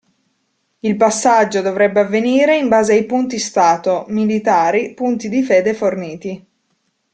[0.79, 6.47] Il passaggio dovrebbe avvenire in base ai punti stato, militari, punti di Fede forniti.